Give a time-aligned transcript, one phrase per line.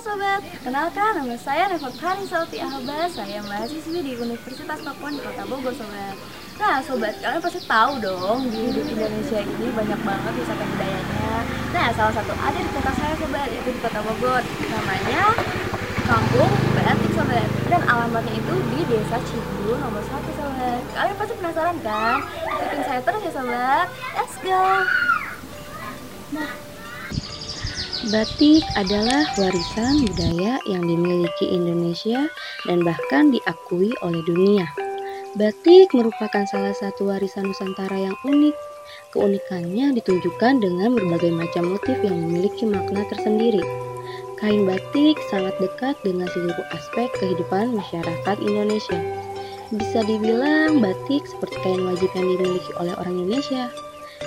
[0.00, 5.44] sobat, kenalkan nama saya Neva Kari Salti Ahba, saya mahasiswi di Universitas Pakuan di Kota
[5.44, 6.16] Bogor sobat.
[6.56, 11.32] Nah sobat, kalian pasti tahu dong di, di Indonesia ini banyak banget wisata budayanya.
[11.76, 14.40] Nah salah satu ada di kota saya sobat, yaitu di Kota Bogor.
[14.72, 15.24] Namanya
[16.08, 17.48] Kampung Batik sobat.
[17.68, 20.80] Dan alamatnya itu di Desa Cibulu nomor satu sobat.
[20.96, 22.24] Kalian pasti penasaran kan?
[22.56, 23.86] Ikutin saya terus ya sobat.
[24.16, 24.64] Let's go.
[26.30, 26.69] Nah,
[28.08, 32.32] Batik adalah warisan budaya yang dimiliki Indonesia
[32.64, 34.64] dan bahkan diakui oleh dunia.
[35.36, 38.56] Batik merupakan salah satu warisan Nusantara yang unik.
[39.12, 43.60] Keunikannya ditunjukkan dengan berbagai macam motif yang memiliki makna tersendiri.
[44.40, 48.96] Kain batik sangat dekat dengan seluruh aspek kehidupan masyarakat Indonesia.
[49.76, 53.68] Bisa dibilang batik seperti kain wajib yang dimiliki oleh orang Indonesia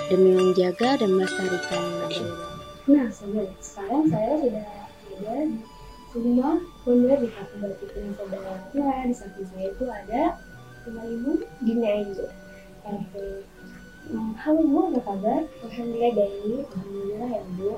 [0.06, 2.53] demi menjaga dan melestarikan budaya.
[2.84, 8.60] Nah, sobat, sekarang saya sudah ada di rumah benar di kafe batik ini sobat.
[8.76, 10.36] Nah, di samping saya itu ada
[10.84, 11.32] rumah ibu
[11.64, 12.28] Dina Angel.
[12.84, 13.40] Oke.
[14.12, 15.40] Hmm, halo Bu, apa kabar?
[15.64, 16.64] Alhamdulillah baik.
[16.76, 17.72] Alhamdulillah ya Bu.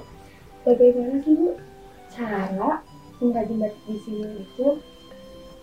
[0.66, 1.48] Bagaimana sih Bu
[2.11, 2.83] cara
[3.22, 4.69] pengrajin batik di sini itu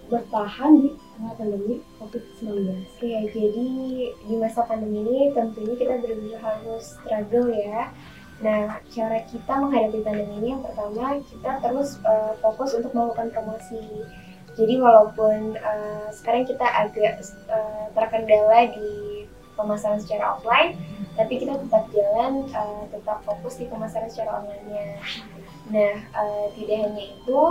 [0.08, 2.48] bertahan di tengah pandemi COVID-19?
[2.80, 3.68] Oke, jadi
[4.08, 7.92] di masa pandemi ini tentunya kita benar-benar harus struggle ya
[8.44, 14.04] Nah, cara kita menghadapi pandemi ini yang pertama kita terus uh, fokus untuk melakukan promosi.
[14.54, 19.24] Jadi walaupun uh, sekarang kita agak uh, terkendala di
[19.56, 20.76] pemasaran secara offline,
[21.16, 25.00] tapi kita tetap jalan, uh, tetap fokus di pemasaran secara online-nya.
[25.72, 27.42] Nah, uh, tidak hanya itu,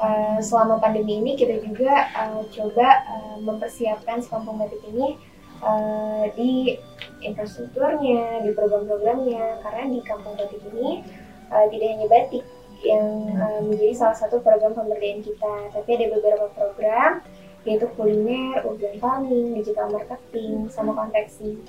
[0.00, 5.18] uh, selama pandemi ini kita juga uh, coba uh, mempersiapkan si kampung batik ini
[5.60, 6.78] uh, di
[7.22, 11.06] infrastrukturnya, di program-programnya, karena di Kampung Batik ini
[11.48, 12.44] uh, tidak hanya batik
[12.82, 13.06] yang
[13.38, 17.22] uh, menjadi salah satu program pemberdayaan kita, tapi ada beberapa program
[17.62, 21.62] yaitu kuliner, urban farming, digital marketing, sama konveksi.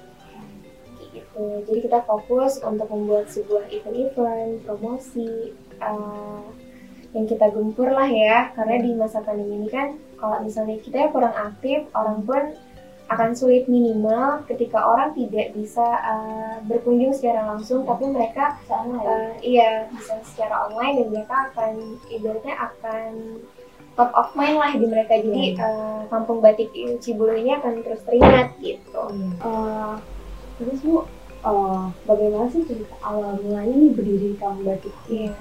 [1.13, 1.45] Gitu.
[1.69, 6.41] Jadi kita fokus untuk membuat sebuah event-event, promosi, uh,
[7.13, 11.37] yang kita gempur lah ya, karena di masa pandemi ini kan kalau misalnya kita kurang
[11.37, 12.57] aktif, orang pun
[13.13, 19.87] akan sulit minimal ketika orang tidak bisa uh, berkunjung secara langsung tapi mereka uh, iya
[19.93, 21.73] bisa secara online dan mereka akan
[22.09, 23.11] ibaratnya akan
[23.93, 28.57] top of mind lah di mereka jadi uh, kampung batik Cibulu ini akan terus teringat
[28.57, 29.03] gitu.
[29.37, 30.01] Uh,
[30.57, 31.05] terus bu,
[31.45, 34.93] uh, bagaimana sih cerita awal mulanya nih berdiri kampung batik?
[35.05, 35.37] Iya.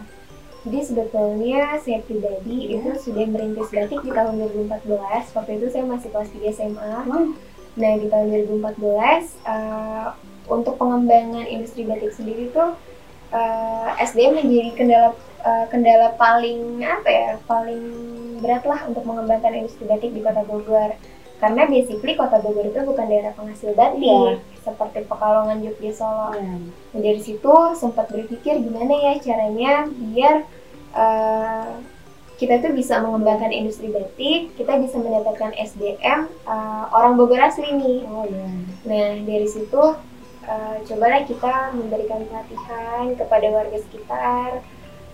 [0.63, 2.79] Jadi sebetulnya saya pribadi yeah.
[2.79, 5.35] itu sudah merintis batik di tahun 2014.
[5.35, 6.93] Waktu itu saya masih kelas 3 SMA.
[7.09, 7.35] Wow
[7.79, 10.07] Nah di tahun 2014 uh,
[10.53, 12.77] untuk pengembangan industri batik sendiri tuh
[13.33, 15.11] uh, SDM menjadi kendala
[15.43, 17.83] uh, kendala paling apa ya paling
[18.45, 20.93] berat lah untuk mengembangkan industri batik di Kota Bogor
[21.43, 24.39] karena basically Kota Bogor itu bukan daerah penghasil batik yeah.
[24.63, 26.39] seperti Pekalongan, Jogja, Solo.
[26.39, 26.71] Yeah.
[26.95, 30.47] Nah, dari situ sempat berpikir gimana ya caranya biar
[30.95, 31.83] uh,
[32.41, 37.99] kita tuh bisa mengembangkan industri batik, kita bisa mendapatkan SDM uh, orang Bogor asli nih.
[38.09, 38.49] Oh, iya.
[38.89, 39.83] Nah dari situ
[40.49, 44.65] uh, cobalah kita memberikan pelatihan kepada warga sekitar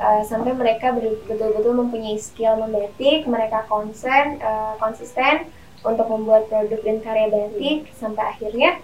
[0.00, 5.50] uh, sampai mereka betul-betul mempunyai skill membatik, mereka konsen, uh, konsisten
[5.86, 8.82] untuk membuat produk dan karya batik sampai akhirnya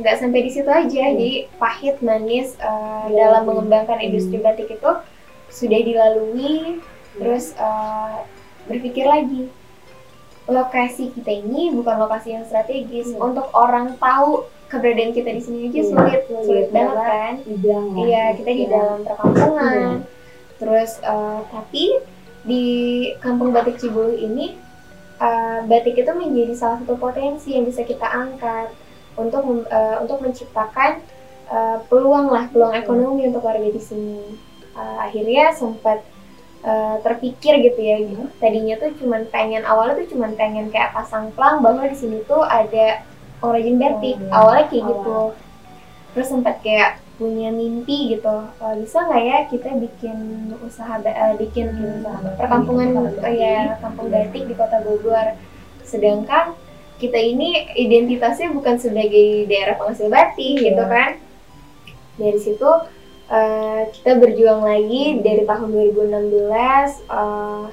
[0.00, 1.12] nggak uh, sampai di situ aja, hmm.
[1.20, 1.30] jadi
[1.60, 4.90] pahit manis uh, dalam mengembangkan industri batik itu
[5.52, 6.80] sudah dilalui
[7.18, 8.24] terus uh,
[8.70, 9.50] berpikir lagi.
[10.48, 13.12] Lokasi kita ini bukan lokasi yang strategis.
[13.12, 13.32] Hmm.
[13.32, 16.20] untuk orang tahu keberadaan kita di sini aja sulit.
[16.28, 16.96] Sulit, sulit banget.
[16.96, 17.34] kan?
[17.96, 18.72] Iya kita di iya.
[18.72, 20.04] dalam perkampungan.
[20.04, 20.16] Hmm.
[20.58, 22.02] terus uh, tapi
[22.42, 22.66] di
[23.22, 24.58] kampung batik Cibulu ini
[25.22, 28.74] uh, batik itu menjadi salah satu potensi yang bisa kita angkat
[29.14, 30.98] untuk uh, untuk menciptakan
[31.46, 34.34] uh, peluang lah peluang ekonomi untuk warga di sini.
[34.74, 36.02] Uh, akhirnya sempat
[36.64, 38.24] uh, terpikir gitu ya gitu.
[38.38, 42.42] Tadinya tuh cuman pengen awalnya tuh cuman pengen kayak pasang plang bahwa di sini tuh
[42.42, 43.02] ada
[43.42, 44.18] origin batik.
[44.18, 44.32] Oh, iya.
[44.34, 44.90] Awalnya kayak Awal.
[44.90, 45.18] gitu.
[46.14, 48.36] Terus sempat kayak punya mimpi gitu.
[48.62, 50.18] Uh, bisa nggak ya kita bikin
[50.62, 55.34] usaha uh, bikin hmm, perkampungan uh, ya kampung batik di Kota Bogor.
[55.82, 56.54] Sedangkan
[56.98, 60.66] kita ini identitasnya bukan sebagai daerah penghasil batik yeah.
[60.70, 61.10] gitu kan.
[62.18, 62.70] Dari situ
[63.28, 67.68] uh, kita berjuang lagi dari tahun 2016 uh,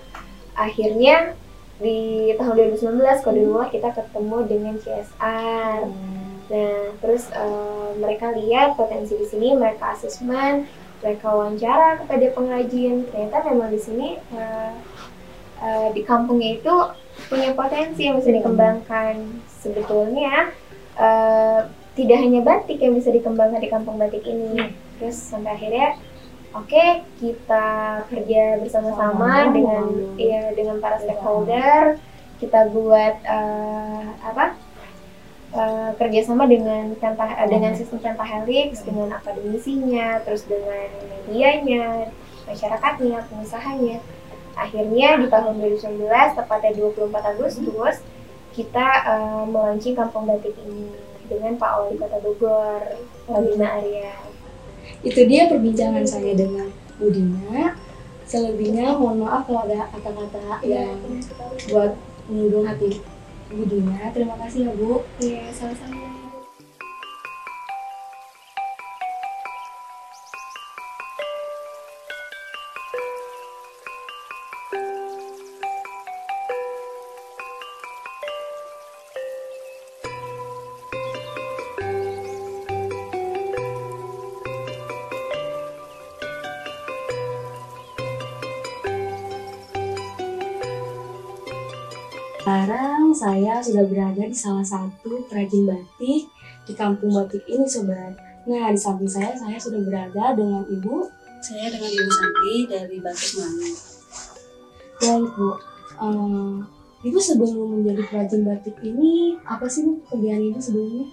[0.56, 1.36] akhirnya
[1.76, 6.34] di tahun 2019 kode rumah kita ketemu dengan CSR hmm.
[6.48, 10.64] nah terus uh, mereka lihat potensi di sini mereka asesmen
[11.04, 14.72] mereka wawancara kepada pengrajin ternyata memang di sini uh,
[15.60, 16.76] uh, di kampungnya itu
[17.28, 19.16] punya potensi yang bisa dikembangkan.
[19.64, 20.52] Sebetulnya
[21.00, 21.60] uh,
[21.96, 26.00] tidak hanya batik yang bisa dikembangkan di kampung batik ini terus sampai akhirnya
[26.56, 27.68] oke okay, kita
[28.08, 32.00] kerja bersama-sama dengan ya dengan para stakeholder.
[32.36, 34.60] Kita buat uh, apa
[35.56, 42.12] uh, kerjasama dengan pentah uh, dengan sistem pentahelix dengan akademisinya terus dengan medianya
[42.46, 43.98] masyarakatnya pengusahanya
[44.56, 46.08] akhirnya di tahun 2019
[46.40, 47.96] tepatnya 24 Agustus
[48.56, 50.96] kita uh, melaunching kampung batik ini
[51.28, 52.84] dengan Pak Wali Kota Bogor
[53.28, 54.35] Rabina Arya
[55.06, 57.76] itu dia perbincangan saya dengan Budina
[58.26, 60.98] selebihnya mohon maaf kalau ada kata-kata ya, yang
[61.70, 61.92] buat
[62.26, 63.00] menyinggung hati
[63.54, 64.10] Bu Dina.
[64.10, 65.06] Terima kasih ya Bu.
[65.22, 66.25] Iya, sama-sama.
[92.46, 96.30] Sekarang saya sudah berada di salah satu perajin batik
[96.70, 98.14] di kampung batik ini sobat.
[98.46, 101.10] Nah di samping saya saya sudah berada dengan ibu.
[101.42, 103.74] Saya dengan Ibu Santi dari Batik Melayu.
[105.02, 105.50] Baik bu,
[105.98, 106.62] um,
[107.02, 111.06] ibu sebelum menjadi perajin batik ini apa sih bu pekerjaan ibu sebelumnya?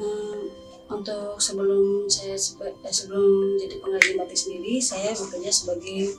[0.00, 0.48] Um,
[0.88, 6.16] untuk sebelum saya eh, sebelum jadi pengrajin batik sendiri, saya bekerja sebagai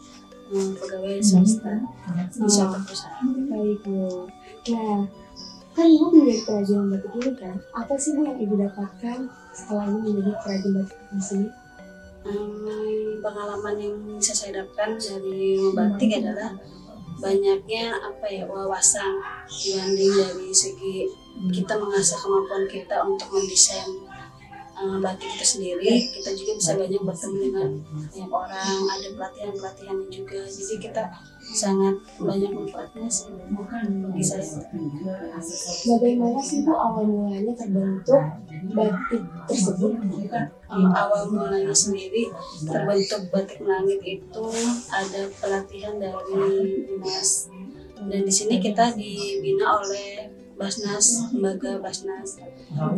[0.54, 1.81] um, pegawai swasta
[2.14, 3.29] di suatu perusahaan.
[3.59, 4.31] Baik bu.
[4.71, 5.03] Nah,
[5.75, 10.00] kan ibu menjadi perajin batik ini kan, apa sih bu yang ibu dapatkan setelah ibu
[10.00, 11.47] menjadi perajin batik di sini?
[12.23, 16.56] Um, pengalaman yang bisa saya dapatkan dari membatik adalah
[17.19, 19.19] banyaknya apa ya wawasan
[19.51, 21.11] dibanding dari segi
[21.51, 23.88] kita mengasah kemampuan kita untuk mendesain
[24.80, 30.08] uh, batik itu sendiri kita juga bisa banyak bertemu dengan banyak orang ada pelatihan pelatihannya
[30.08, 30.40] juga.
[30.48, 31.04] Jadi kita
[31.50, 33.10] sangat banyak manfaatnya
[34.06, 34.46] bagi saya
[35.90, 38.24] Bagaimana sih bu awal mulanya terbentuk
[38.76, 39.92] batik tersebut?
[40.70, 42.30] Um, awal mulanya sendiri
[42.64, 44.46] terbentuk batik langit itu
[44.94, 47.50] ada pelatihan dari dinas
[48.00, 52.35] dan di sini kita dibina oleh Basnas, lembaga Basnas.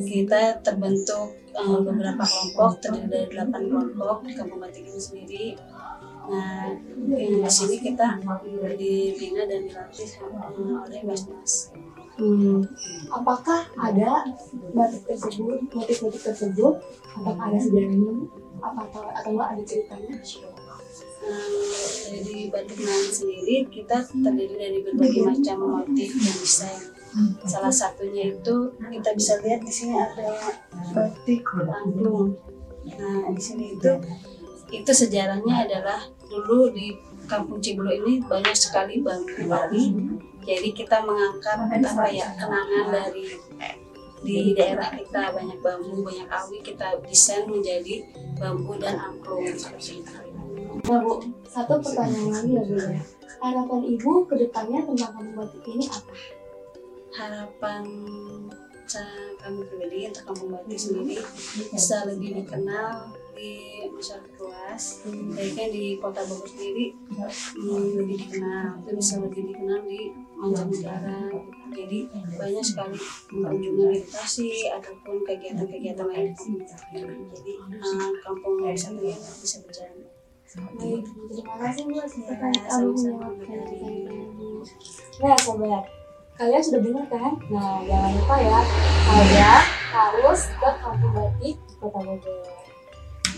[0.01, 5.45] Kita terbentuk um, beberapa kelompok, terdiri dari delapan kelompok di Batik ini sendiri.
[6.21, 6.73] Nah,
[7.05, 8.17] di sini kita
[8.73, 11.69] dibina dan dilatih um, oleh Basnas.
[12.21, 12.61] Hmm,
[13.09, 14.29] apakah ada
[14.77, 16.77] batik tersebut, motif-motif tersebut,
[17.17, 18.29] apakah ada sejarahnya?
[18.61, 20.13] Apa atau atau enggak ada ceritanya?
[21.21, 27.00] Dari batik langit sendiri kita terdiri dari berbagai macam motif dan desain.
[27.43, 30.31] Salah satunya itu kita bisa lihat di sini ada
[30.95, 32.35] batik angklung.
[32.87, 33.91] Nah di sini itu
[34.71, 36.95] itu sejarahnya adalah dulu di
[37.27, 39.91] kampung Cibulo ini banyak sekali bambu Bali.
[40.41, 43.37] Jadi kita mengangkat apa ya kenangan dari
[44.21, 48.05] di daerah kita banyak bambu, banyak awi kita desain menjadi
[48.37, 50.13] bambu dan angklung seperti itu.
[50.87, 53.01] Nah bu, satu pertanyaan lagi ya bu ya.
[53.41, 56.13] Harapan ibu ke depannya tentang kampung batik ini apa?
[57.15, 57.83] Harapan
[59.41, 61.17] kami pribadi untuk kampung batik sendiri
[61.71, 64.83] bisa lebih dikenal di masyarakat luas
[65.33, 66.93] baiknya di kota Bogor sendiri
[67.57, 70.01] hmm, lebih dikenal itu bisa lebih dikenal di
[70.37, 71.21] mancanegara
[71.71, 71.99] jadi
[72.35, 72.99] banyak sekali
[73.31, 80.05] kunjungan edukasi ataupun kegiatan-kegiatan lain jadi uh, kampung wisatanya bisa berjalan
[80.51, 82.91] Baik, terima kasih bu atas Ya, pertanyaan.
[85.23, 85.87] Nah sobat,
[86.41, 87.33] kalian sudah dengar kan?
[87.53, 88.59] Nah jangan lupa ya,
[89.05, 89.61] kalian
[89.93, 92.41] harus ke kampung batik kota Bogor.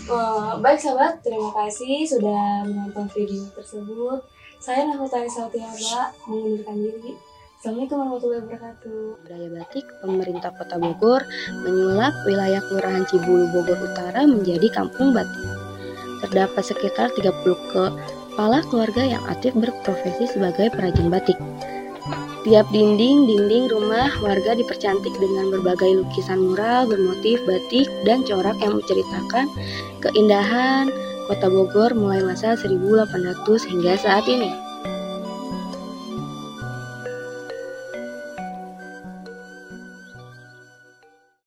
[0.04, 4.24] Eh, baik sobat, terima kasih sudah menonton video tersebut.
[4.56, 7.12] Saya Nahutari Sautiaba mengundurkan diri.
[7.60, 9.00] Assalamualaikum warahmatullahi wabarakatuh.
[9.24, 11.20] Budaya batik, pemerintah Kota Bogor
[11.64, 15.48] menyulap wilayah Kelurahan Cibulu Bogor Utara menjadi kampung batik.
[16.24, 21.36] Terdapat sekitar 30 kepala keluarga yang aktif berprofesi sebagai perajin batik.
[22.44, 29.48] Tiap dinding-dinding rumah warga dipercantik dengan berbagai lukisan mural bermotif batik dan corak yang menceritakan
[30.04, 30.92] keindahan
[31.24, 33.08] Kota Bogor mulai masa 1800
[33.64, 34.63] hingga saat ini.